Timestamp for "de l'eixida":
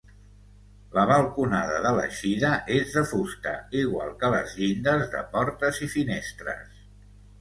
1.83-2.49